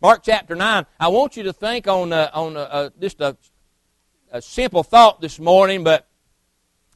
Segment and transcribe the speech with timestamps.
[0.00, 0.86] Mark chapter 9.
[1.00, 3.36] I want you to think on, uh, on uh, uh, just a,
[4.30, 6.06] a, simple thought this morning, but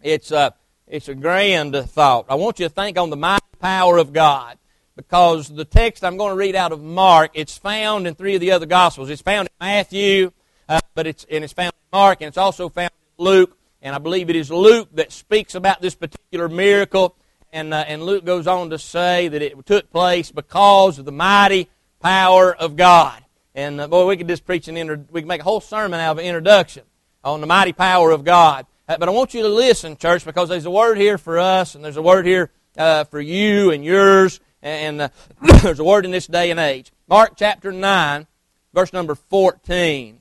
[0.05, 0.51] it's, uh,
[0.87, 2.27] it's a grand thought.
[2.29, 4.57] I want you to think on the mighty power of God
[4.95, 8.41] because the text I'm going to read out of Mark, it's found in three of
[8.41, 9.11] the other Gospels.
[9.11, 10.31] It's found in Matthew,
[10.69, 13.59] uh, but it's, and it's found in Mark, and it's also found in Luke.
[13.81, 17.17] And I believe it is Luke that speaks about this particular miracle.
[17.53, 21.11] And, uh, and Luke goes on to say that it took place because of the
[21.11, 21.69] mighty
[22.03, 23.23] power of God.
[23.55, 26.01] And uh, boy, we could just preach an inter- we could make a whole sermon
[26.01, 26.85] out of an introduction
[27.23, 28.67] on the mighty power of God.
[28.89, 31.75] Uh, but I want you to listen, church, because there's a word here for us,
[31.75, 35.09] and there's a word here uh, for you and yours, and uh,
[35.63, 36.93] there's a word in this day and age.
[37.09, 38.27] Mark chapter 9,
[38.75, 40.21] verse number 14.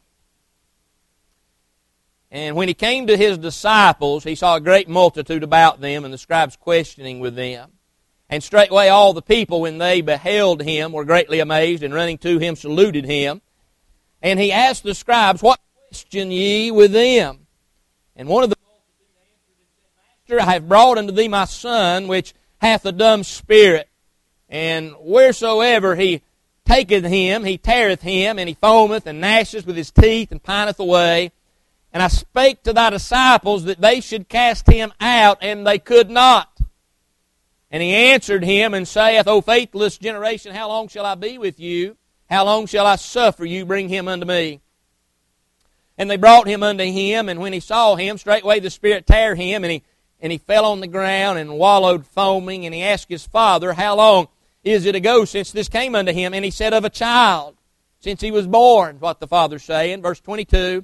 [2.29, 6.13] And when he came to his disciples, he saw a great multitude about them, and
[6.13, 7.71] the scribes questioning with them.
[8.31, 12.39] And straightway all the people, when they beheld him, were greatly amazed, and running to
[12.39, 13.41] him saluted him.
[14.21, 17.47] And he asked the scribes, What question ye with them?
[18.15, 18.55] And one of the
[20.29, 23.89] answered Master, I have brought unto thee my son, which hath a dumb spirit.
[24.47, 26.21] And wheresoever he
[26.65, 30.79] taketh him, he teareth him, and he foameth and gnasheth with his teeth, and pineth
[30.79, 31.33] away.
[31.91, 36.09] And I spake to thy disciples that they should cast him out, and they could
[36.09, 36.50] not.
[37.71, 41.59] And he answered him and saith, O faithless generation, how long shall I be with
[41.59, 41.95] you?
[42.29, 43.65] How long shall I suffer you?
[43.65, 44.59] Bring him unto me.
[45.97, 49.35] And they brought him unto him, and when he saw him, straightway the Spirit tare
[49.35, 49.83] him, and he,
[50.19, 53.95] and he fell on the ground and wallowed foaming, and he asked his father, How
[53.95, 54.27] long
[54.63, 56.33] is it ago since this came unto him?
[56.33, 57.55] And he said, Of a child,
[57.99, 60.01] since he was born, what the father's saying.
[60.01, 60.83] Verse 22.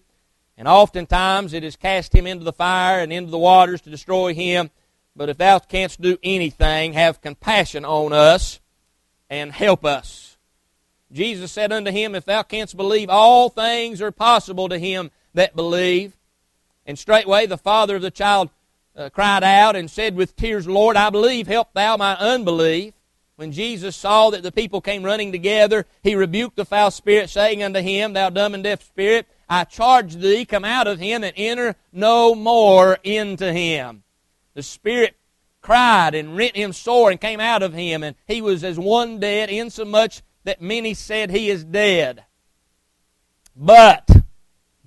[0.57, 4.33] And oftentimes it has cast him into the fire and into the waters to destroy
[4.33, 4.69] him.
[5.17, 8.59] But if thou canst do anything, have compassion on us
[9.31, 10.37] and help us.
[11.11, 15.55] Jesus said unto him, If thou canst believe, all things are possible to him that
[15.55, 16.15] believe.
[16.85, 18.51] And straightway the father of the child
[18.95, 22.93] uh, cried out and said with tears, Lord, I believe, help thou my unbelief.
[23.37, 27.63] When Jesus saw that the people came running together, he rebuked the foul spirit, saying
[27.63, 31.33] unto him, Thou dumb and deaf spirit, I charge thee, come out of him and
[31.35, 34.03] enter no more into him.
[34.57, 35.15] The spirit
[35.61, 39.19] cried and rent him sore and came out of him, and he was as one
[39.19, 42.23] dead, insomuch that many said he is dead.
[43.55, 44.09] But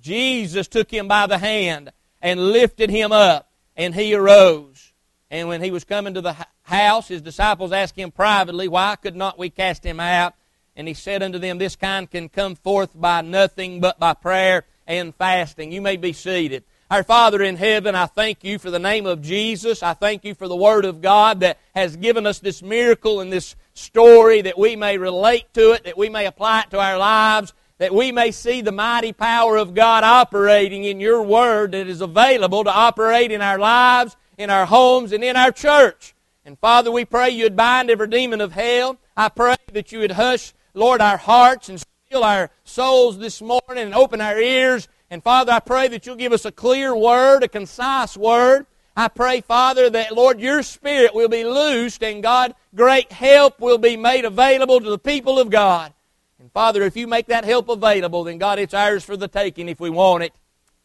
[0.01, 4.91] Jesus took him by the hand and lifted him up, and he arose.
[5.29, 9.15] And when he was coming to the house, his disciples asked him privately, Why could
[9.15, 10.33] not we cast him out?
[10.75, 14.65] And he said unto them, This kind can come forth by nothing but by prayer
[14.85, 15.71] and fasting.
[15.71, 16.65] You may be seated.
[16.91, 19.81] Our Father in heaven, I thank you for the name of Jesus.
[19.81, 23.31] I thank you for the Word of God that has given us this miracle and
[23.31, 26.97] this story that we may relate to it, that we may apply it to our
[26.97, 31.87] lives, that we may see the mighty power of God operating in your Word that
[31.87, 36.13] is available to operate in our lives, in our homes, and in our church.
[36.43, 38.97] And Father, we pray you'd bind every demon of hell.
[39.15, 43.77] I pray that you would hush Lord, our hearts and still our souls this morning
[43.77, 44.89] and open our ears.
[45.11, 48.65] And Father, I pray that you'll give us a clear word, a concise word.
[48.95, 53.77] I pray, Father, that, Lord, your Spirit will be loosed and, God, great help will
[53.77, 55.91] be made available to the people of God.
[56.39, 59.67] And, Father, if you make that help available, then, God, it's ours for the taking
[59.67, 60.33] if we want it.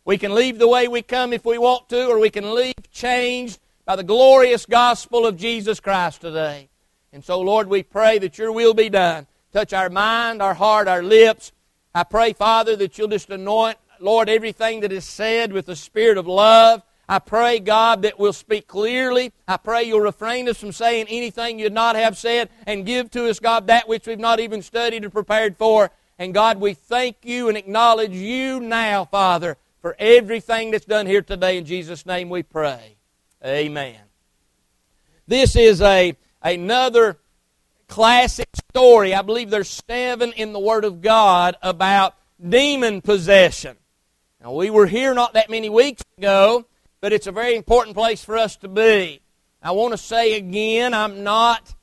[0.05, 2.75] We can leave the way we come if we want to, or we can leave
[2.91, 6.69] changed by the glorious gospel of Jesus Christ today.
[7.13, 9.29] And so, Lord, we pray that your will be done.
[9.53, 11.53] Touch our mind, our heart, our lips.
[11.95, 16.19] I pray, Father, that you'll just anoint, Lord, everything that is said with the spirit
[16.19, 16.83] of love.
[17.09, 19.33] I pray, God, that we'll speak clearly.
[19.47, 23.29] I pray you'll refrain us from saying anything you'd not have said and give to
[23.29, 25.91] us, God, that which we've not even studied or prepared for.
[26.19, 31.23] And God, we thank you and acknowledge you now, Father, for everything that's done here
[31.23, 31.59] today.
[31.59, 32.97] In Jesus' name we pray.
[33.45, 33.97] Amen.
[35.29, 37.19] This is a, another
[37.87, 39.15] classic story.
[39.15, 42.17] I believe there's seven in the Word of God about
[42.49, 43.77] demon possession.
[44.47, 46.67] Now, we were here not that many weeks ago,
[47.01, 49.21] but it's a very important place for us to be.
[49.61, 51.75] I want to say again, I'm not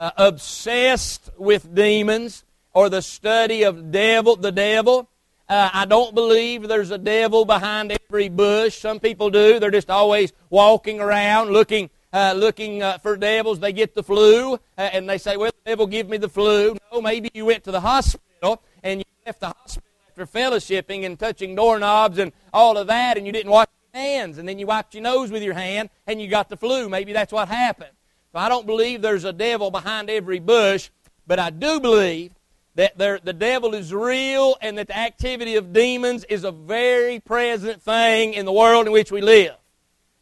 [0.00, 5.08] uh, obsessed with demons or the study of devil, the devil.
[5.48, 8.78] Uh, I don't believe there's a devil behind every bush.
[8.78, 9.60] Some people do.
[9.60, 13.60] They're just always walking around looking uh, looking uh, for devils.
[13.60, 16.76] They get the flu, uh, and they say, well, the devil give me the flu.
[16.92, 19.89] No, maybe you went to the hospital, and you left the hospital
[20.20, 24.38] after fellowshipping and touching doorknobs and all of that, and you didn't wash your hands,
[24.38, 26.88] and then you wiped your nose with your hand, and you got the flu.
[26.88, 27.92] Maybe that's what happened.
[28.32, 30.90] So I don't believe there's a devil behind every bush,
[31.26, 32.32] but I do believe
[32.74, 37.82] that the devil is real and that the activity of demons is a very present
[37.82, 39.54] thing in the world in which we live.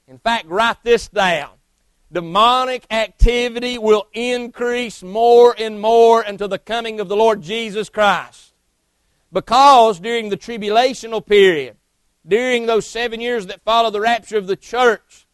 [0.06, 1.50] In fact, write this down.
[2.10, 8.47] Demonic activity will increase more and more until the coming of the Lord Jesus Christ.
[9.32, 11.76] Because during the tribulational period,
[12.26, 15.26] during those seven years that follow the rapture of the church,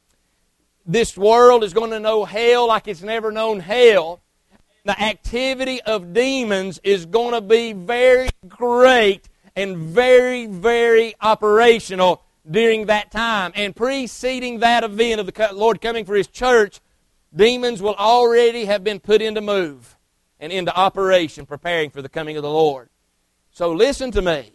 [0.87, 4.21] this world is going to know hell like it's never known hell
[4.85, 12.87] the activity of demons is going to be very great and very, very operational during
[12.87, 13.53] that time.
[13.55, 16.81] And preceding that event of the Lord coming for His church,
[17.35, 19.97] demons will already have been put into move
[20.39, 22.91] and into operation, preparing for the coming of the Lord.
[23.55, 24.53] So listen to me.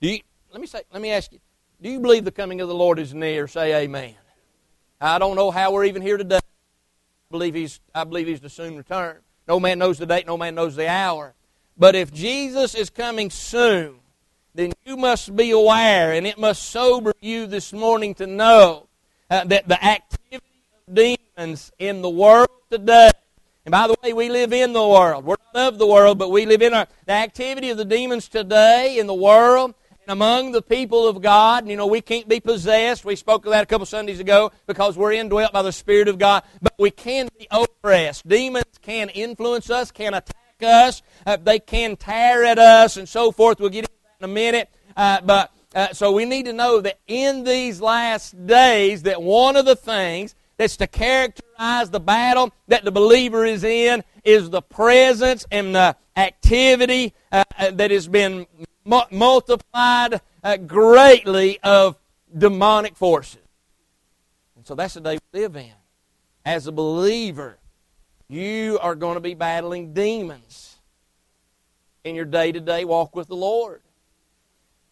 [0.00, 0.20] Do you,
[0.52, 1.38] let me say, let me ask you,
[1.80, 3.48] do you believe the coming of the Lord is near?
[3.48, 4.14] Say amen.
[5.00, 6.40] I don't know how we're even here today
[7.28, 9.16] I believe he's, I believe he's to soon return.
[9.48, 11.34] No man knows the date, no man knows the hour.
[11.76, 13.96] But if Jesus is coming soon,
[14.54, 18.86] then you must be aware, and it must sober you this morning to know
[19.28, 20.44] uh, that the activity
[20.88, 23.10] of demons in the world today,
[23.66, 25.24] and by the way, we live in the world.
[25.24, 28.28] We're not of the world, but we live in our, the activity of the demons
[28.28, 31.68] today in the world and among the people of God.
[31.68, 33.04] You know, we can't be possessed.
[33.04, 36.16] We spoke of that a couple Sundays ago because we're indwelt by the Spirit of
[36.16, 36.44] God.
[36.62, 38.28] But we can be oppressed.
[38.28, 41.02] Demons can influence us, can attack us.
[41.26, 43.58] Uh, they can tear at us and so forth.
[43.58, 44.70] We'll get into that in a minute.
[44.96, 49.56] Uh, but uh, so we need to know that in these last days, that one
[49.56, 54.62] of the things that's to characterize the battle that the believer is in is the
[54.62, 58.46] presence and the activity uh, uh, that has been
[58.84, 61.98] multiplied uh, greatly of
[62.36, 63.42] demonic forces.
[64.56, 65.72] And so that's the day we live in.
[66.44, 67.58] As a believer,
[68.28, 70.76] you are going to be battling demons
[72.04, 73.82] in your day to day walk with the Lord.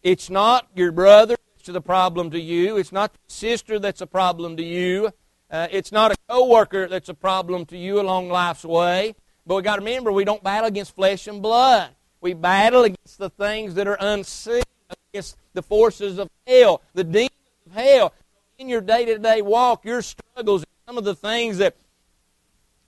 [0.03, 4.07] It's not your brother that's the problem to you, it's not the sister that's a
[4.07, 5.11] problem to you,
[5.49, 9.15] uh, it's not a coworker that's a problem to you along life's way.
[9.45, 11.91] But we got to remember, we don't battle against flesh and blood.
[12.19, 14.63] We battle against the things that are unseen,
[15.11, 17.29] against the forces of hell, the demons
[17.67, 18.13] of hell.
[18.57, 21.75] In your day to day walk, your struggles, some of the things that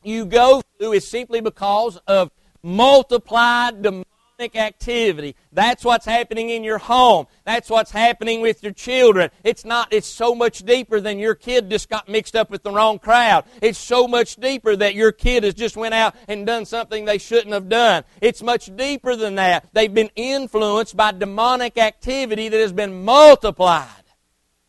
[0.04, 2.31] you go through is simply because of
[2.63, 4.07] multiplied demonic
[4.39, 5.36] activity.
[5.51, 7.25] That's what's happening in your home.
[7.44, 9.31] That's what's happening with your children.
[9.44, 12.69] It's not, it's so much deeper than your kid just got mixed up with the
[12.69, 13.45] wrong crowd.
[13.63, 17.18] It's so much deeper that your kid has just went out and done something they
[17.18, 18.04] shouldn't have done.
[18.22, 19.69] It's much deeper than that.
[19.74, 23.88] They've been influenced by demonic activity that has been multiplied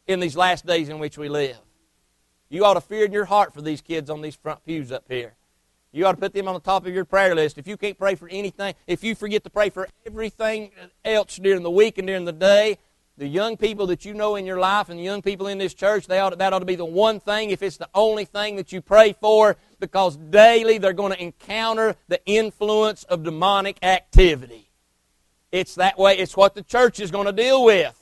[0.07, 1.59] in these last days in which we live.
[2.49, 5.05] You ought to fear in your heart for these kids on these front pews up
[5.09, 5.35] here.
[5.93, 7.57] You ought to put them on the top of your prayer list.
[7.57, 10.71] If you can't pray for anything, if you forget to pray for everything
[11.05, 12.79] else during the week and during the day,
[13.17, 15.75] the young people that you know in your life and the young people in this
[15.75, 18.25] church, they ought to, that ought to be the one thing, if it's the only
[18.25, 23.79] thing that you pray for, because daily they're going to encounter the influence of demonic
[23.83, 24.71] activity.
[25.51, 27.95] It's that way, it's what the church is going to deal with.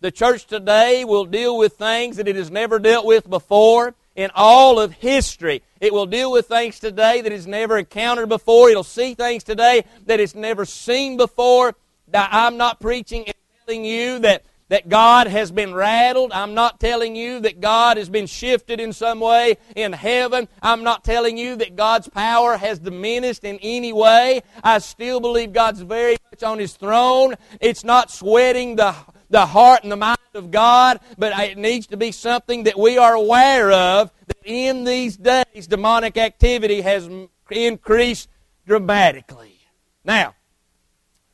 [0.00, 4.30] The church today will deal with things that it has never dealt with before in
[4.34, 5.62] all of history.
[5.84, 8.70] It will deal with things today that it's never encountered before.
[8.70, 11.74] It'll see things today that it's never seen before.
[12.10, 13.34] Now, I'm not preaching and
[13.66, 16.32] telling you that, that God has been rattled.
[16.32, 20.48] I'm not telling you that God has been shifted in some way in heaven.
[20.62, 24.40] I'm not telling you that God's power has diminished in any way.
[24.62, 27.34] I still believe God's very much on His throne.
[27.60, 28.94] It's not sweating the
[29.34, 32.98] the heart and the mind of God, but it needs to be something that we
[32.98, 37.10] are aware of that in these days demonic activity has
[37.50, 38.28] increased
[38.64, 39.58] dramatically.
[40.04, 40.36] Now,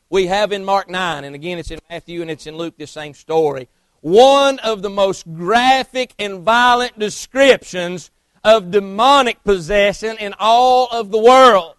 [0.08, 2.90] we have in Mark 9, and again it's in Matthew and it's in Luke, this
[2.90, 3.68] same story,
[4.00, 8.10] one of the most graphic and violent descriptions
[8.42, 11.74] of demonic possession in all of the world.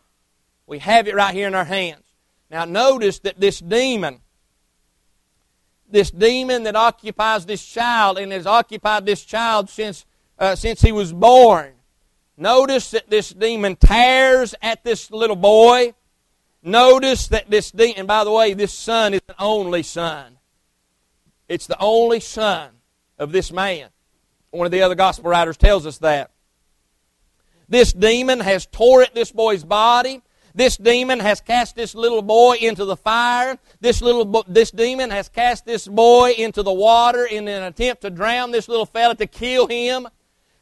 [0.67, 2.03] We have it right here in our hands.
[2.51, 4.19] Now, notice that this demon
[5.91, 10.05] this demon that occupies this child and has occupied this child since,
[10.39, 11.73] uh, since he was born.
[12.37, 15.93] Notice that this demon tears at this little boy.
[16.63, 20.37] Notice that this demon, and by the way, this son is an only son.
[21.47, 22.69] It's the only son
[23.19, 23.89] of this man.
[24.51, 26.31] One of the other gospel writers tells us that.
[27.69, 30.21] This demon has tore at this boy's body.
[30.53, 33.57] This demon has cast this little boy into the fire.
[33.79, 38.09] This little this demon has cast this boy into the water in an attempt to
[38.09, 40.07] drown this little fella to kill him.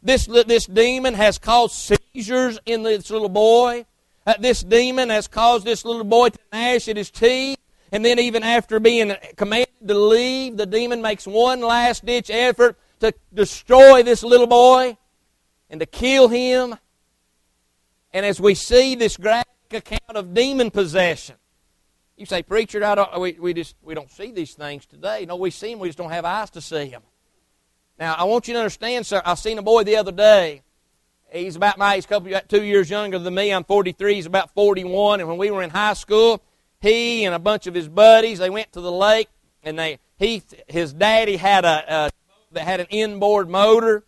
[0.01, 1.73] This this demon has caused
[2.13, 3.85] seizures in this little boy.
[4.25, 7.57] uh, this demon has caused this little boy to gnash at his teeth.
[7.91, 12.77] And then, even after being commanded to leave, the demon makes one last ditch effort
[12.99, 14.95] to destroy this little boy
[15.69, 16.75] and to kill him.
[18.13, 21.35] And as we see this graphic account of demon possession,
[22.17, 25.25] you say, preacher, I don't, we, we just we don't see these things today.
[25.25, 25.79] No, we see them.
[25.79, 27.03] We just don't have eyes to see them.
[27.97, 29.21] Now, I want you to understand, sir.
[29.25, 30.61] I seen a boy the other day.
[31.31, 33.53] He's about my age, couple about two years younger than me.
[33.53, 34.15] I'm 43.
[34.15, 35.19] He's about 41.
[35.19, 36.41] And when we were in high school,
[36.81, 39.29] he and a bunch of his buddies they went to the lake,
[39.63, 42.11] and they he his daddy had a,
[42.55, 44.03] a had an inboard motor.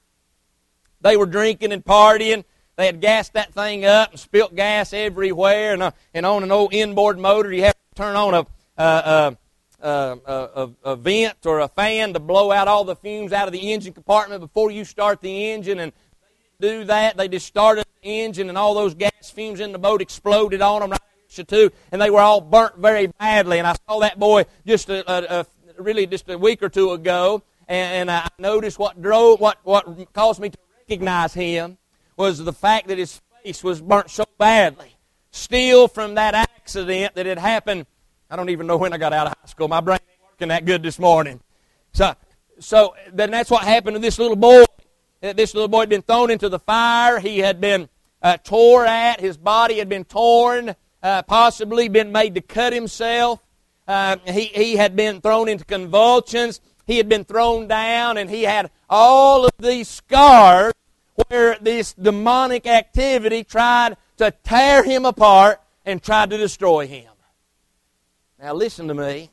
[1.01, 2.43] They were drinking and partying.
[2.77, 5.73] They had gassed that thing up and spilt gas everywhere.
[5.73, 8.47] And, uh, and on an old inboard motor, you have to turn on a,
[8.77, 9.37] a,
[9.81, 9.87] a,
[10.25, 13.71] a, a vent or a fan to blow out all the fumes out of the
[13.71, 15.79] engine compartment before you start the engine.
[15.79, 15.91] And
[16.61, 17.17] do that.
[17.17, 20.81] They just started the engine, and all those gas fumes in the boat exploded on
[20.81, 23.57] them right too, and they were all burnt very badly.
[23.57, 26.91] And I saw that boy just a, a, a really just a week or two
[26.91, 31.77] ago, and, and I noticed what drove what what caused me to recognize him
[32.21, 34.95] was the fact that his face was burnt so badly,
[35.31, 37.85] still from that accident that had happened
[38.31, 39.67] I don't even know when I got out of high school.
[39.67, 41.41] My brain ain't working that good this morning.
[41.91, 42.15] So,
[42.59, 44.63] so then that's what happened to this little boy.
[45.19, 47.19] This little boy had been thrown into the fire.
[47.19, 47.89] He had been
[48.21, 49.19] uh, tore at.
[49.19, 50.73] His body had been torn,
[51.03, 53.43] uh, possibly been made to cut himself.
[53.85, 56.61] Uh, he, he had been thrown into convulsions.
[56.85, 60.71] He had been thrown down, and he had all of these scars
[61.15, 67.11] where this demonic activity tried to tear him apart and tried to destroy him.
[68.39, 69.29] Now, listen to me.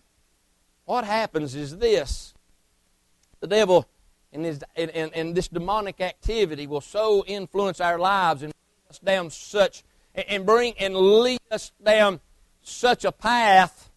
[0.85, 2.35] What happens is this
[3.41, 3.87] the devil
[4.33, 8.91] and, his, and, and, and this demonic activity will so influence our lives and bring
[8.91, 12.21] us down such and bring and lead us down
[12.63, 13.91] such a path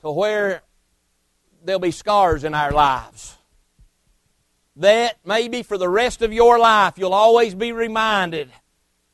[0.00, 0.62] to where
[1.64, 3.36] there'll be scars in our lives.
[4.76, 8.50] That maybe for the rest of your life you'll always be reminded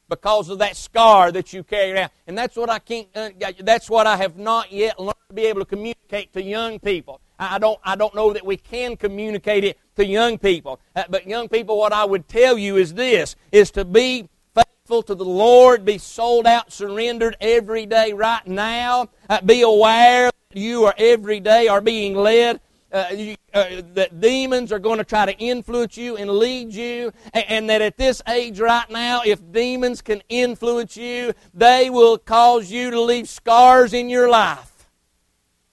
[0.09, 2.11] because of that scar that you carry around.
[2.27, 3.09] And that's what I can't.
[3.15, 6.79] Uh, that's what I have not yet learned to be able to communicate to young
[6.79, 7.21] people.
[7.38, 7.79] I don't.
[7.85, 10.81] I don't know that we can communicate it to young people.
[10.97, 15.03] Uh, but young people, what I would tell you is this: is to be faithful
[15.05, 19.09] to the Lord, be sold out, surrendered every day, right now.
[19.29, 24.21] Uh, be aware that you are every day are being led uh, you, uh, that
[24.21, 27.99] demons are going to try to influence you and lead you, and, and, that at
[27.99, 33.28] this age right now, if demons can influence you, they will cause you to leave
[33.28, 34.88] scars in your life.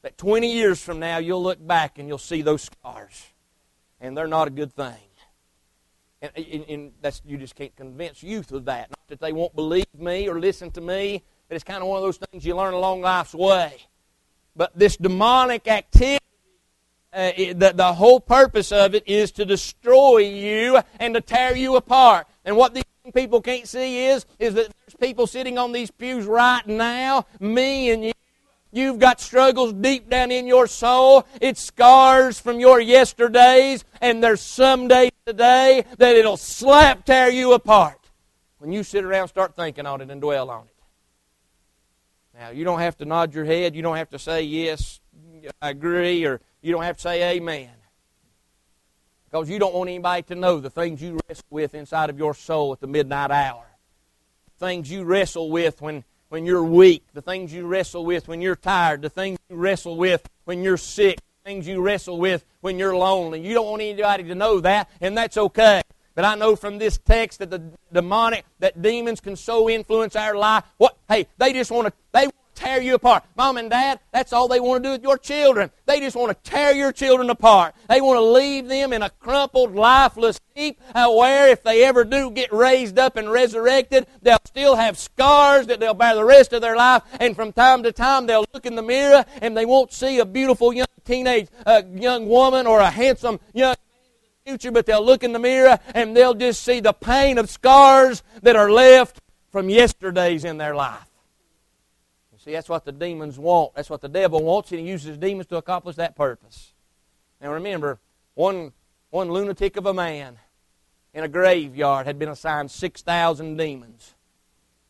[0.01, 3.27] That 20 years from now, you'll look back and you'll see those scars,
[4.01, 4.93] and they're not a good thing.
[6.21, 8.89] And, and, and that's, you just can't convince youth of that.
[8.89, 11.97] Not that they won't believe me or listen to me, but it's kind of one
[11.97, 13.77] of those things you learn along life's way.
[14.55, 16.24] But this demonic activity
[17.25, 21.75] Uh, the, the whole purpose of it is to destroy you and to tear you
[21.75, 22.27] apart.
[22.43, 26.25] And what these people can't see is, is that there's people sitting on these pews
[26.25, 28.11] right now, me and you.
[28.71, 31.25] You've got struggles deep down in your soul.
[31.39, 37.53] It's scars from your yesterdays, and there's some days today that it'll slap tear you
[37.53, 37.99] apart
[38.57, 40.75] when you sit around start thinking on it and dwell on it.
[42.37, 43.77] Now, you don't have to nod your head.
[43.77, 44.99] You don't have to say, yes,
[45.61, 47.69] I agree, or you don't have to say amen.
[49.29, 52.33] Because you don't want anybody to know the things you wrestle with inside of your
[52.33, 53.65] soul at the midnight hour.
[54.57, 57.03] The Things you wrestle with when, when you're weak.
[57.13, 59.03] The things you wrestle with when you're tired.
[59.03, 61.17] The things you wrestle with when you're sick.
[61.43, 63.45] The things you wrestle with when you're lonely.
[63.47, 65.83] You don't want anybody to know that, and that's okay.
[66.15, 67.61] But I know from this text that the
[67.93, 70.63] demonic, that demons can so influence our life.
[70.77, 70.97] What?
[71.07, 71.93] Hey, they just want to.
[72.11, 73.23] They tear you apart.
[73.35, 75.69] Mom and dad, that's all they want to do with your children.
[75.85, 77.75] They just want to tear your children apart.
[77.89, 82.03] They want to leave them in a crumpled, lifeless heap uh, where if they ever
[82.03, 86.53] do get raised up and resurrected, they'll still have scars that they'll bear the rest
[86.53, 87.03] of their life.
[87.19, 90.25] And from time to time, they'll look in the mirror and they won't see a
[90.25, 94.85] beautiful young teenage uh, young woman or a handsome young man in the future, but
[94.85, 98.71] they'll look in the mirror and they'll just see the pain of scars that are
[98.71, 99.21] left
[99.51, 101.14] from yesterdays in their life.
[102.45, 103.73] See, that's what the demons want.
[103.73, 106.73] That's what the devil wants, and he uses demons to accomplish that purpose.
[107.41, 107.99] Now remember,
[108.35, 108.71] one,
[109.09, 110.37] one lunatic of a man
[111.11, 114.13] in a graveyard had been assigned 6,000 demons.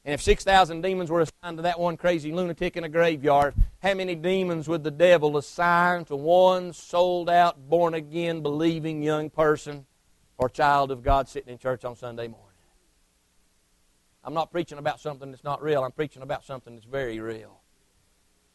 [0.03, 3.93] And if 6,000 demons were assigned to that one crazy lunatic in a graveyard, how
[3.93, 9.85] many demons would the devil assign to one sold out, born again, believing young person
[10.37, 12.44] or child of God sitting in church on Sunday morning?
[14.25, 15.83] I'm not preaching about something that's not real.
[15.83, 17.61] I'm preaching about something that's very real.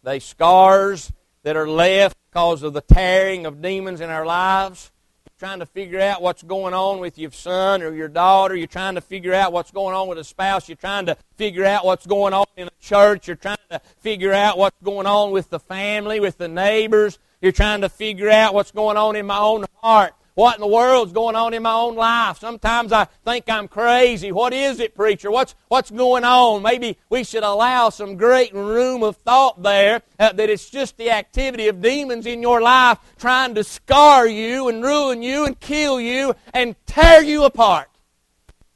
[0.03, 1.13] They scars
[1.45, 4.91] that are left because of the tearing of demons in our lives.
[5.25, 8.57] You're trying to figure out what's going on with your son or your daughter.
[8.57, 10.69] You're trying to figure out what's going on with a spouse.
[10.69, 13.29] You're trying to figure out what's going on in a church.
[13.29, 17.21] You're trying to figure out what's going on with the family, with the neighbors.
[17.41, 20.15] You're trying to figure out what's going on in my own heart.
[20.41, 22.39] What in the world's going on in my own life?
[22.39, 24.33] Sometimes I think I'm crazy.
[24.33, 25.31] What is it, preacher?
[25.31, 26.63] What's, what's going on?
[26.63, 31.11] Maybe we should allow some great room of thought there uh, that it's just the
[31.11, 36.01] activity of demons in your life trying to scar you and ruin you and kill
[36.01, 37.91] you and tear you apart.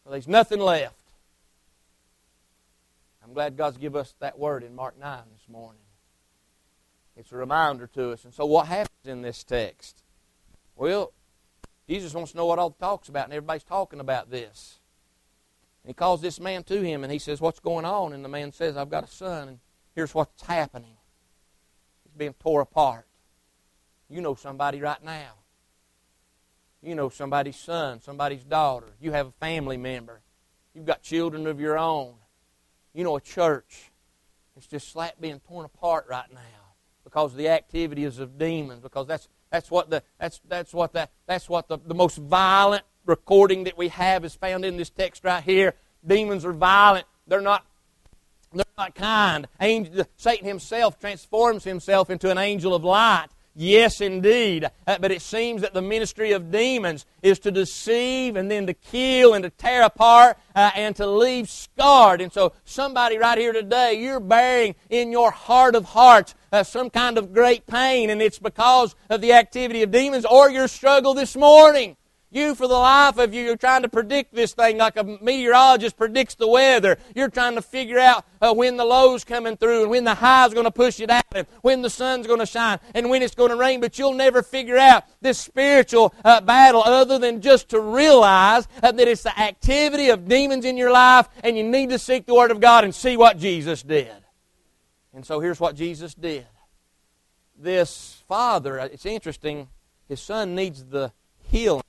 [0.04, 1.00] Well, there's nothing left.
[3.24, 5.80] I'm glad God's given us that word in Mark 9 this morning.
[7.16, 8.26] It's a reminder to us.
[8.26, 10.02] And so, what happens in this text?
[10.76, 11.14] Well,
[11.88, 14.78] Jesus wants to know what all the talk's about, and everybody's talking about this.
[15.82, 18.12] And he calls this man to him, and he says, What's going on?
[18.12, 19.58] And the man says, I've got a son, and
[19.94, 20.96] here's what's happening.
[22.04, 23.06] He's being tore apart.
[24.08, 25.34] You know somebody right now.
[26.82, 28.94] You know somebody's son, somebody's daughter.
[29.00, 30.20] You have a family member.
[30.74, 32.14] You've got children of your own.
[32.92, 33.90] You know a church.
[34.56, 36.40] It's just slap being torn apart right now
[37.02, 41.12] because of the activities of demons, because that's that's what the that's that's what that
[41.26, 45.22] that's what the, the most violent recording that we have is found in this text
[45.22, 45.74] right here.
[46.04, 47.06] Demons are violent.
[47.28, 47.64] They're not
[48.52, 49.46] they're not kind.
[49.60, 53.28] Angel, Satan himself transforms himself into an angel of light.
[53.56, 54.68] Yes, indeed.
[54.86, 58.74] Uh, but it seems that the ministry of demons is to deceive and then to
[58.74, 62.20] kill and to tear apart uh, and to leave scarred.
[62.20, 66.90] And so, somebody right here today, you're bearing in your heart of hearts uh, some
[66.90, 71.14] kind of great pain, and it's because of the activity of demons or your struggle
[71.14, 71.96] this morning.
[72.34, 75.96] You, for the life of you, you're trying to predict this thing like a meteorologist
[75.96, 76.98] predicts the weather.
[77.14, 80.52] You're trying to figure out uh, when the low's coming through and when the high's
[80.52, 83.36] going to push it out and when the sun's going to shine and when it's
[83.36, 83.80] going to rain.
[83.80, 88.90] But you'll never figure out this spiritual uh, battle other than just to realize uh,
[88.90, 92.34] that it's the activity of demons in your life and you need to seek the
[92.34, 94.10] Word of God and see what Jesus did.
[95.12, 96.46] And so here's what Jesus did.
[97.56, 99.68] This father, uh, it's interesting,
[100.08, 101.12] his son needs the
[101.44, 101.82] healing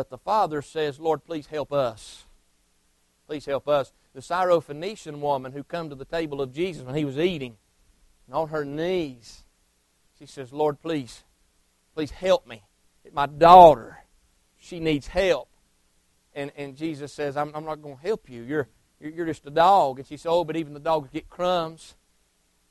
[0.00, 2.24] but the father says, Lord, please help us.
[3.26, 3.92] Please help us.
[4.14, 7.58] The Syrophoenician woman who come to the table of Jesus when he was eating,
[8.26, 9.44] and on her knees,
[10.18, 11.22] she says, Lord, please,
[11.94, 12.62] please help me.
[13.12, 13.98] My daughter,
[14.56, 15.50] she needs help.
[16.34, 18.40] And, and Jesus says, I'm, I'm not going to help you.
[18.40, 18.68] You're,
[19.02, 19.98] you're, just a dog.
[19.98, 21.94] And she says, Oh, but even the dogs get crumbs.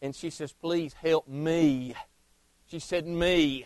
[0.02, 1.94] And she says, Please help me.
[2.66, 3.66] She said, Me.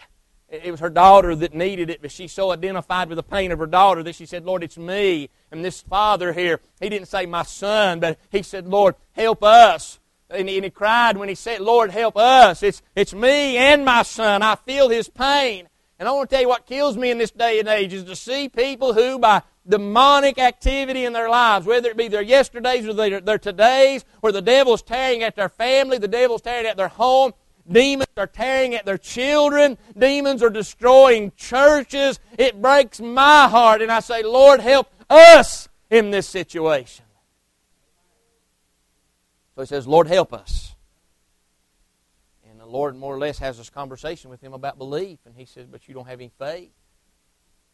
[0.54, 3.58] It was her daughter that needed it, but she so identified with the pain of
[3.58, 5.32] her daughter that she said, Lord, it's me.
[5.52, 10.00] And this father here, he didn't say my son, but he said, Lord, help us.
[10.30, 12.62] And he, and he cried when he said, Lord, help us.
[12.62, 14.44] It's, it's me and my son.
[14.44, 15.68] I feel his pain.
[15.98, 18.04] And I want to tell you what kills me in this day and age is
[18.04, 22.88] to see people who, by demonic activity in their lives, whether it be their yesterdays
[22.88, 26.78] or their, their todays, where the devil's tearing at their family, the devil's tearing at
[26.78, 27.34] their home,
[27.70, 29.78] Demons are tearing at their children.
[29.98, 32.20] Demons are destroying churches.
[32.38, 33.82] It breaks my heart.
[33.82, 37.06] And I say, Lord, help us in this situation.
[39.56, 40.76] So he says, Lord, help us.
[42.50, 45.20] And the Lord more or less has this conversation with him about belief.
[45.26, 46.72] And he says, But you don't have any faith.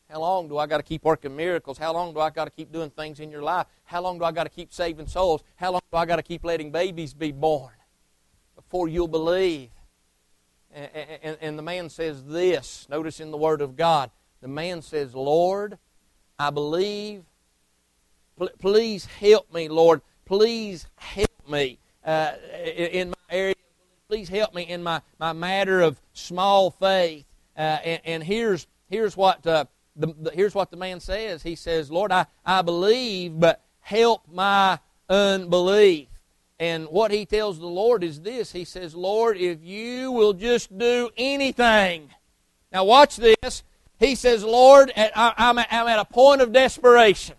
[0.09, 1.77] How long do I got to keep working miracles?
[1.77, 3.67] How long do I got to keep doing things in your life?
[3.85, 5.43] How long do I got to keep saving souls?
[5.55, 7.73] How long do I got to keep letting babies be born
[8.55, 9.69] before you'll believe?
[10.73, 10.89] And,
[11.23, 12.87] and, and the man says this.
[12.89, 14.11] Notice in the Word of God.
[14.41, 15.77] The man says, Lord,
[16.37, 17.23] I believe.
[18.59, 20.01] Please help me, Lord.
[20.25, 23.55] Please help me uh, in my area.
[24.07, 27.25] Please help me in my, my matter of small faith.
[27.57, 31.43] Uh, and, and, here's, here's, what, uh, the, the, here's what the man says.
[31.43, 34.79] He says, Lord, I, I believe, but help my
[35.09, 36.07] unbelief.
[36.59, 40.77] And what he tells the Lord is this He says, Lord, if you will just
[40.77, 42.09] do anything.
[42.71, 43.63] Now, watch this.
[43.99, 47.35] He says, Lord, I'm at a point of desperation.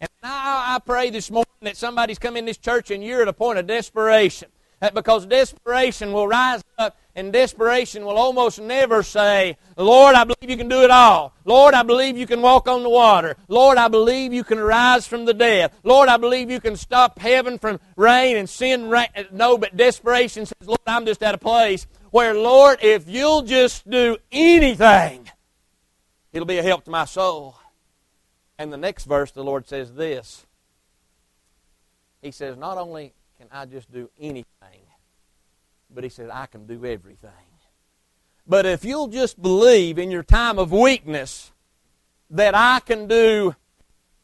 [0.00, 3.32] And I pray this morning that somebody's come in this church and you're at a
[3.32, 4.48] point of desperation.
[4.92, 10.56] Because desperation will rise up and desperation will almost never say, Lord, I believe you
[10.56, 11.32] can do it all.
[11.44, 13.36] Lord, I believe you can walk on the water.
[13.48, 15.70] Lord, I believe you can rise from the dead.
[15.84, 18.92] Lord, I believe you can stop heaven from rain and sin.
[19.30, 23.88] No, but desperation says, Lord, I'm just at a place where, Lord, if you'll just
[23.88, 25.28] do anything,
[26.32, 27.56] it'll be a help to my soul.
[28.58, 30.46] And the next verse, the Lord says this
[32.22, 34.44] He says, not only can I just do anything,
[35.94, 37.30] but he said, I can do everything.
[38.46, 41.52] But if you'll just believe in your time of weakness
[42.30, 43.54] that I can do,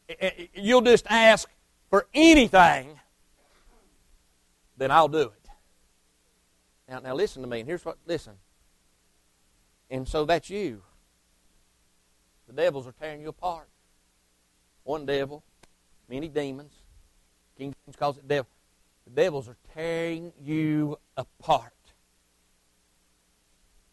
[0.09, 1.49] eh, eh, you'll just ask
[1.89, 2.99] for anything,
[4.77, 5.49] then I'll do it.
[6.87, 7.61] Now, now listen to me.
[7.61, 8.33] And here's what, listen.
[9.89, 10.83] And so that's you.
[12.47, 13.69] The devils are tearing you apart.
[14.83, 15.43] One devil,
[16.09, 16.73] many demons.
[17.57, 18.49] King James calls it devil.
[19.13, 21.73] The devils are tearing you apart.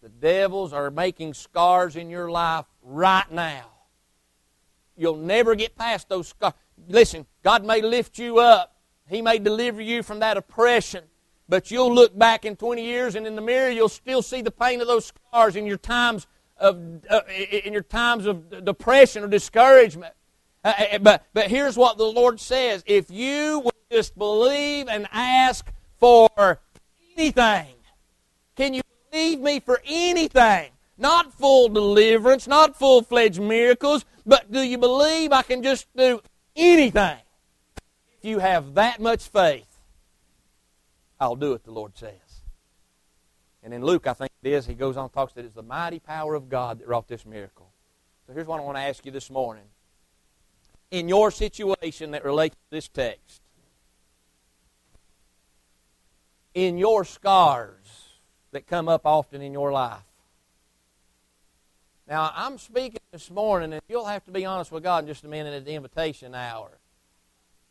[0.01, 3.67] The devils are making scars in your life right now.
[4.97, 6.53] You'll never get past those scars.
[6.87, 8.77] Listen, God may lift you up.
[9.09, 11.03] He may deliver you from that oppression.
[11.49, 14.53] But you'll look back in 20 years and in the mirror you'll still see the
[14.53, 16.29] pain of those scars in your times
[16.59, 20.15] of, uh, in your times of depression or discouragement.
[20.63, 22.85] Uh, uh but, but here's what the Lord says.
[22.87, 26.61] If you will just believe and ask for
[27.17, 27.75] anything,
[28.57, 30.71] can you believe me for anything?
[30.97, 36.21] Not full deliverance, not full fledged miracles, but do you believe I can just do
[36.57, 37.19] anything?
[38.19, 39.79] If you have that much faith,
[41.21, 42.13] I'll do it, the Lord says.
[43.63, 45.63] And in Luke, I think it is, he goes on and talks that it's the
[45.63, 47.71] mighty power of God that wrought this miracle.
[48.27, 49.65] So here's what I want to ask you this morning.
[50.91, 53.43] In your situation that relates to this text,
[56.67, 58.19] in your scars
[58.51, 60.03] that come up often in your life.
[62.09, 65.23] Now, I'm speaking this morning, and you'll have to be honest with God in just
[65.23, 66.71] a minute at the invitation hour.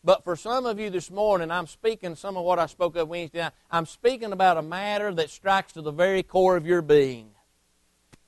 [0.06, 3.10] But for some of you this morning, I'm speaking some of what I spoke of
[3.10, 3.54] Wednesday night.
[3.69, 7.32] I'm speaking about a matter that strikes to the very core of your being.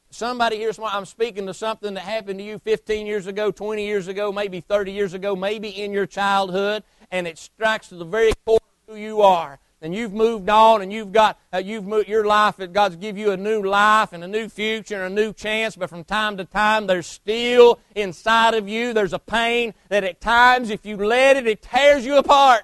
[0.10, 4.10] Somebody here I'm speaking to something that happened to you 15 years ago, 20 years
[4.10, 8.34] ago, maybe 30 years ago, maybe in your childhood, and it strikes to the very
[8.46, 12.10] core of who you are and you've moved on and you've got uh, you've moved
[12.10, 15.22] your life that God's give you a new life and a new future and a
[15.22, 19.74] new chance but from time to time there's still inside of you there's a pain
[19.90, 22.64] that at times if you let it it tears you apart.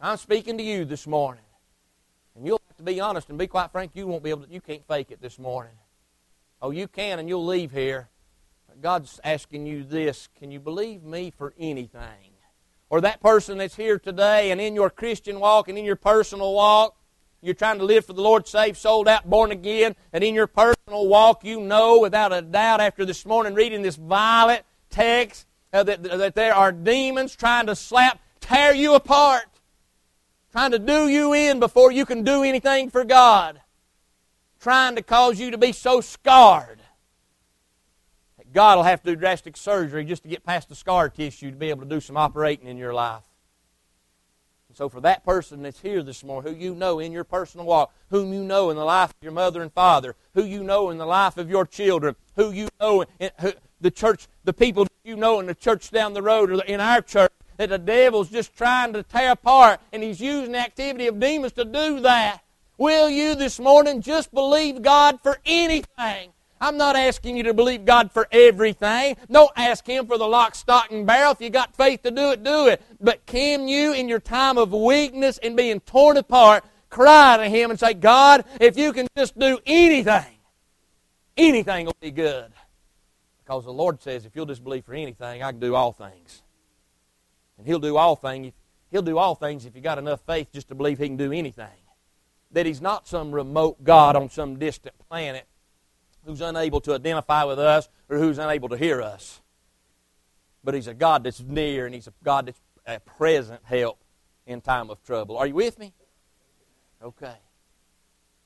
[0.00, 1.42] I'm speaking to you this morning.
[2.36, 4.52] And you'll have to be honest and be quite frank you won't be able to
[4.52, 5.74] you can't fake it this morning.
[6.60, 8.08] Oh you can and you'll leave here.
[8.82, 10.28] God's asking you this.
[10.36, 12.33] Can you believe me for anything
[12.90, 16.52] or that person that's here today and in your Christian walk and in your personal
[16.54, 16.96] walk,
[17.40, 20.46] you're trying to live for the Lord, saved, sold out, born again, and in your
[20.46, 25.82] personal walk, you know without a doubt after this morning reading this violent text uh,
[25.82, 29.46] that, that there are demons trying to slap, tear you apart,
[30.52, 33.60] trying to do you in before you can do anything for God,
[34.60, 36.80] trying to cause you to be so scarred
[38.54, 41.56] God will have to do drastic surgery just to get past the scar tissue to
[41.56, 43.24] be able to do some operating in your life.
[44.68, 47.66] And so, for that person that's here this morning, who you know in your personal
[47.66, 50.90] walk, whom you know in the life of your mother and father, who you know
[50.90, 54.86] in the life of your children, who you know in who, the church, the people
[55.02, 58.30] you know in the church down the road or in our church, that the devil's
[58.30, 62.40] just trying to tear apart, and he's using the activity of demons to do that.
[62.78, 66.30] Will you this morning just believe God for anything?
[66.60, 69.16] I'm not asking you to believe God for everything.
[69.30, 71.32] Don't ask Him for the lock, stock, and barrel.
[71.32, 72.82] If you got faith to do it, do it.
[73.00, 77.70] But can you, in your time of weakness and being torn apart, cry to Him
[77.70, 80.38] and say, God, if you can just do anything,
[81.36, 82.52] anything will be good.
[83.44, 86.42] Because the Lord says, if you'll just believe for anything, I can do all things.
[87.58, 88.52] And He'll do all things.
[88.90, 91.32] He'll do all things if you got enough faith just to believe He can do
[91.32, 91.66] anything.
[92.52, 95.46] That He's not some remote God on some distant planet
[96.24, 99.40] who's unable to identify with us or who's unable to hear us.
[100.62, 103.98] But He's a God that's near and He's a God that's a present help
[104.46, 105.36] in time of trouble.
[105.36, 105.92] Are you with me?
[107.02, 107.34] Okay.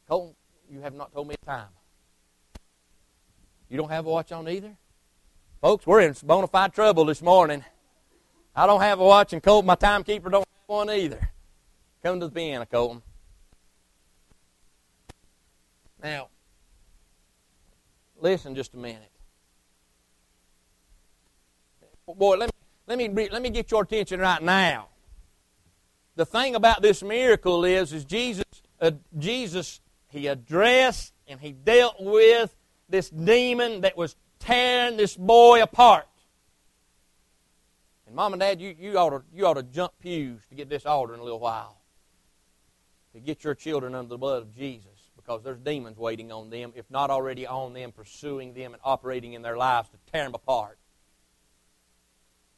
[0.09, 0.35] Colton,
[0.71, 1.69] you have not told me a time.
[3.69, 4.77] You don't have a watch on either?
[5.61, 7.65] Folks, we're in bona fide trouble this morning.
[8.55, 11.31] I don't have a watch, and Colton, my timekeeper, don't have one either.
[12.03, 13.03] Come to the piano, Colton.
[16.03, 16.29] Now,
[18.21, 19.11] Listen just a minute.
[22.07, 22.53] Boy, let me,
[22.87, 24.89] let me, let me get your attention right now.
[26.17, 28.45] The thing about this miracle is, is Jesus,
[28.81, 32.57] uh, Jesus, he addressed and he dealt with
[32.89, 36.09] this demon that was tearing this boy apart.
[38.07, 40.71] And mom and dad, you, you, ought to, you ought to jump pews to get
[40.71, 41.83] this altar in a little while.
[43.13, 44.98] To get your children under the blood of Jesus
[45.29, 49.35] because there's demons waiting on them, if not already on them, pursuing them and operating
[49.35, 50.79] in their lives to tear them apart.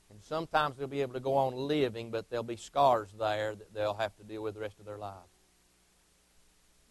[0.09, 3.75] And sometimes they'll be able to go on living, but there'll be scars there that
[3.75, 5.17] they'll have to deal with the rest of their lives.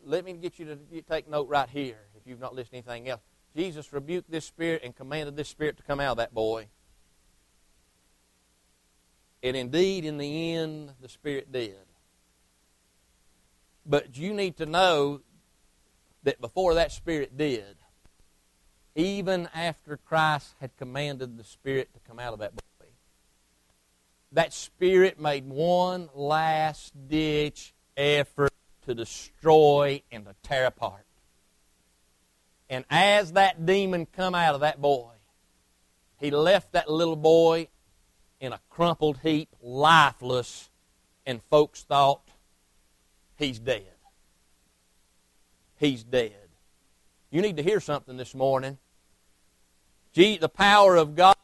[0.04, 3.08] Let me get you to take note right here if you've not listened to anything
[3.08, 3.22] else.
[3.56, 6.68] Jesus rebuked this spirit and commanded this spirit to come out of that boy.
[9.42, 11.78] And indeed, in the end, the spirit did.
[13.86, 15.22] But you need to know
[16.24, 17.78] that before that spirit did,
[18.96, 22.88] even after Christ had commanded the spirit to come out of that boy,
[24.32, 28.54] that spirit made one last ditch effort
[28.86, 31.06] to destroy and to tear apart.
[32.70, 35.14] And as that demon come out of that boy,
[36.20, 37.70] he left that little boy
[38.40, 40.70] in a crumpled heap, lifeless,
[41.26, 42.30] and folks thought
[43.38, 43.94] he's dead.
[45.80, 46.34] He's dead.
[47.32, 48.78] You need to hear something this morning.
[50.14, 51.36] Gee, the power of God,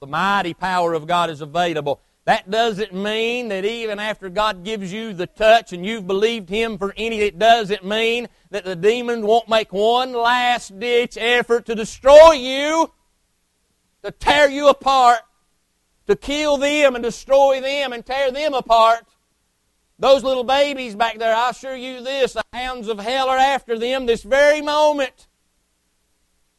[0.00, 2.00] the mighty power of God is available.
[2.24, 6.78] That doesn't mean that even after God gives you the touch and you've believed Him
[6.78, 11.74] for any, it doesn't mean that the demons won't make one last ditch effort to
[11.74, 12.90] destroy you,
[14.02, 15.20] to tear you apart
[16.10, 19.06] to kill them and destroy them and tear them apart.
[20.00, 23.78] Those little babies back there, I assure you this, the hounds of hell are after
[23.78, 25.28] them this very moment.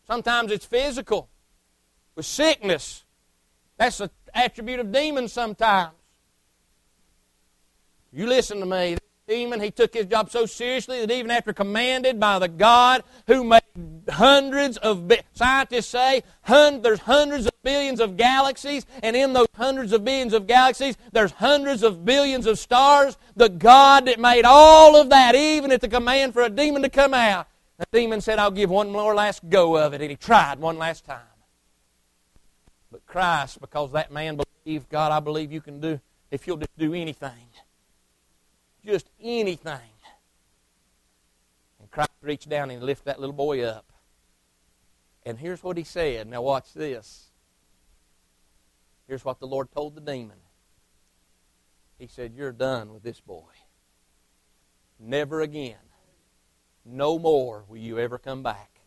[0.05, 1.27] Sometimes it's physical,
[2.15, 3.03] with sickness.
[3.77, 5.95] That's an attribute of demons sometimes.
[8.13, 8.97] You listen to me
[9.31, 9.61] demon.
[9.61, 13.61] He took his job so seriously that even after commanded by the God who made
[14.09, 19.93] hundreds of scientists say hun, there's hundreds of billions of galaxies, and in those hundreds
[19.93, 23.17] of billions of galaxies, there's hundreds of billions of stars.
[23.37, 26.89] The God that made all of that, even at the command for a demon to
[26.89, 30.17] come out, the demon said, "I'll give one more last go of it," and he
[30.17, 31.19] tried one last time.
[32.91, 36.77] But Christ, because that man believed, God, I believe you can do if you'll just
[36.77, 37.50] do anything
[38.85, 39.79] just anything.
[41.79, 43.91] And Christ reached down and lifted that little boy up.
[45.25, 46.27] And here's what he said.
[46.27, 47.31] Now, watch this.
[49.07, 50.37] Here's what the Lord told the demon.
[51.99, 53.51] He said, You're done with this boy.
[54.99, 55.75] Never again.
[56.83, 58.81] No more will you ever come back.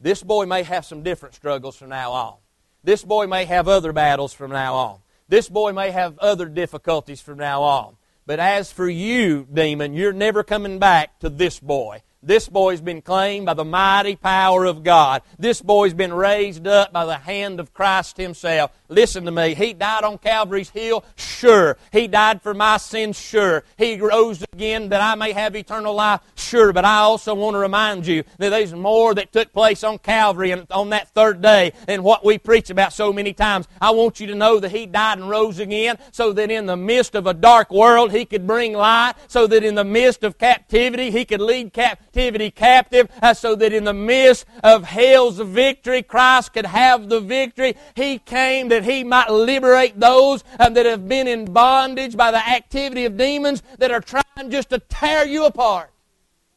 [0.00, 2.36] This boy may have some different struggles from now on.
[2.82, 4.98] This boy may have other battles from now on.
[5.28, 7.96] This boy may have other difficulties from now on.
[8.26, 12.02] But as for you, demon, you're never coming back to this boy.
[12.24, 15.22] This boy's been claimed by the mighty power of God.
[15.40, 18.70] This boy's been raised up by the hand of Christ Himself.
[18.88, 19.54] Listen to me.
[19.54, 21.04] He died on Calvary's hill?
[21.16, 21.76] Sure.
[21.90, 23.18] He died for my sins?
[23.18, 23.64] Sure.
[23.76, 26.20] He rose again that I may have eternal life?
[26.36, 26.72] Sure.
[26.72, 30.52] But I also want to remind you that there's more that took place on Calvary
[30.52, 33.66] and on that third day than what we preach about so many times.
[33.80, 36.76] I want you to know that He died and rose again so that in the
[36.76, 40.38] midst of a dark world He could bring light, so that in the midst of
[40.38, 45.38] captivity He could lead captivity captivity captive uh, so that in the midst of hell's
[45.38, 47.74] victory, Christ could have the victory.
[47.94, 52.46] He came that he might liberate those uh, that have been in bondage by the
[52.46, 55.90] activity of demons that are trying just to tear you apart.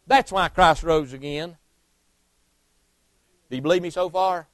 [0.07, 1.55] That's why Christ rose again.
[3.49, 4.47] Do you believe me so far?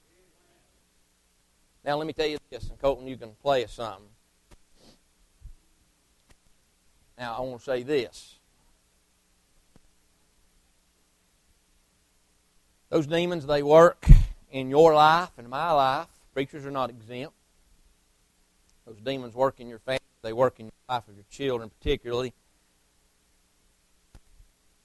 [1.84, 4.06] Now let me tell you this, and Colton, you can play us something.
[7.18, 8.36] Now I want to say this.
[12.92, 14.06] Those demons, they work
[14.52, 16.08] in your life and my life.
[16.34, 17.34] Preachers are not exempt.
[18.86, 20.02] Those demons work in your family.
[20.22, 22.34] They work in the life of your children, particularly.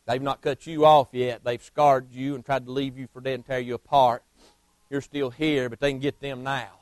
[0.07, 1.43] They've not cut you off yet.
[1.43, 4.23] They've scarred you and tried to leave you for dead and tear you apart.
[4.89, 6.79] You're still here, but they can get them now.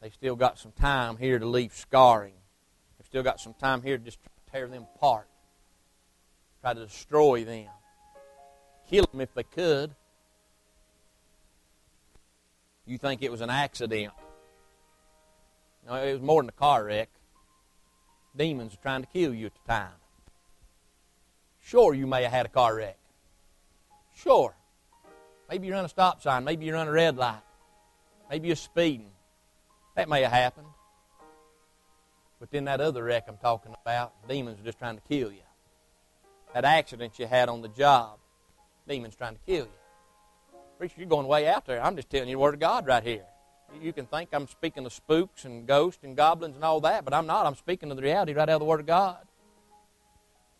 [0.00, 2.32] They've still got some time here to leave scarring.
[2.96, 4.18] They've still got some time here to just
[4.50, 5.28] tear them apart,
[6.62, 7.68] try to destroy them
[8.88, 9.94] kill them if they could.
[12.86, 14.12] You think it was an accident.
[15.86, 17.08] No, it was more than a car wreck.
[18.36, 19.92] Demons are trying to kill you at the time.
[21.62, 22.98] Sure, you may have had a car wreck.
[24.14, 24.54] Sure.
[25.50, 26.44] Maybe you run a stop sign.
[26.44, 27.42] Maybe you run a red light.
[28.30, 29.10] Maybe you're speeding.
[29.94, 30.66] That may have happened.
[32.38, 35.40] But then that other wreck I'm talking about, demons are just trying to kill you.
[36.54, 38.18] That accident you had on the job,
[38.86, 39.70] demons trying to kill you.
[40.78, 41.82] Preacher, you're going way out there.
[41.82, 43.24] I'm just telling you the Word of God right here.
[43.80, 47.12] You can think I'm speaking of spooks and ghosts and goblins and all that, but
[47.14, 47.46] I'm not.
[47.46, 49.18] I'm speaking of the reality right out of the Word of God.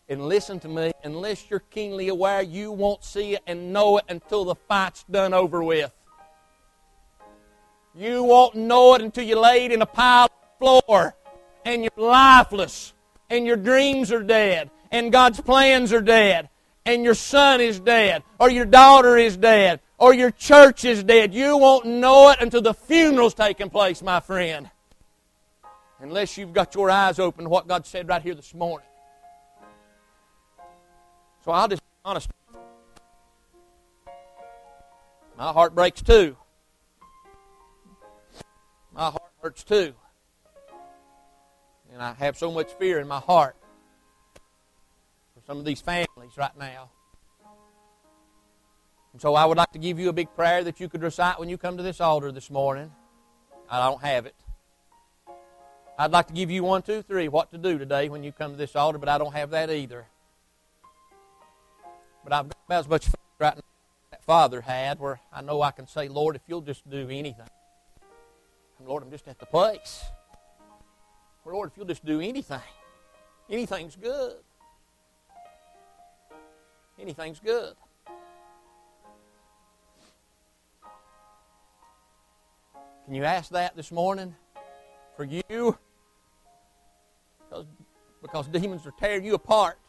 [0.09, 4.05] And listen to me, unless you're keenly aware, you won't see it and know it
[4.09, 5.93] until the fight's done over with.
[7.93, 11.15] You won't know it until you lay it in a pile of floor
[11.65, 12.93] and you're lifeless
[13.29, 16.49] and your dreams are dead and God's plans are dead
[16.87, 21.33] and your son is dead or your daughter is dead or your church is dead.
[21.33, 24.69] You won't know it until the funeral's taking place, my friend.
[25.99, 28.87] Unless you've got your eyes open to what God said right here this morning.
[31.43, 32.29] So I'll just be honest.
[35.37, 36.37] My heart breaks too.
[38.93, 39.93] My heart hurts too.
[41.91, 43.57] And I have so much fear in my heart
[45.47, 46.89] some of these families right now.
[49.13, 51.39] And so I would like to give you a big prayer that you could recite
[51.39, 52.91] when you come to this altar this morning.
[53.69, 54.35] I don't have it.
[55.97, 58.51] I'd like to give you one, two, three, what to do today when you come
[58.51, 60.05] to this altar, but I don't have that either.
[62.23, 63.61] But I've got about as much faith right now
[64.11, 67.47] that Father had, where I know I can say, Lord, if you'll just do anything.
[68.85, 70.03] Lord, I'm just at the place.
[71.45, 72.61] Lord, if you'll just do anything,
[73.49, 74.35] anything's good.
[76.99, 77.75] Anything's good.
[83.05, 84.35] Can you ask that this morning
[85.15, 85.77] for you?
[87.49, 87.65] Because,
[88.21, 89.79] because demons are tearing you apart.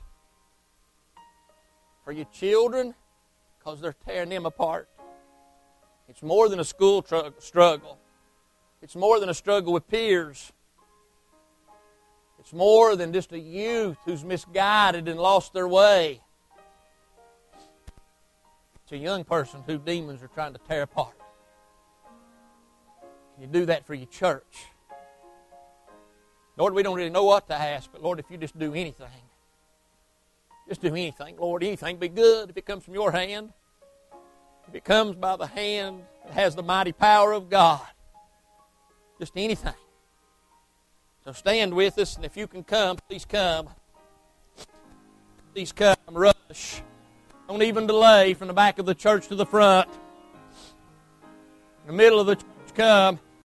[2.05, 2.95] For your children,
[3.59, 4.89] because they're tearing them apart.
[6.09, 7.99] It's more than a school tr- struggle.
[8.83, 10.53] It's more than a struggle with peers.
[12.39, 16.23] It's more than just a youth who's misguided and lost their way.
[18.89, 21.15] It's a young person who demons are trying to tear apart.
[23.35, 24.65] Can you do that for your church?
[26.57, 29.07] Lord, we don't really know what to ask, but Lord, if you just do anything,
[30.67, 33.53] just do anything, Lord, anything be good if it comes from your hand.
[34.67, 37.87] If it comes by the hand that has the mighty power of God.
[39.21, 39.75] Just anything.
[41.27, 43.69] So stand with us, and if you can come, please come.
[45.53, 46.81] Please come, rush.
[47.49, 49.89] Don't even delay from the back of the church to the front.
[51.83, 53.19] In the middle of the church, come.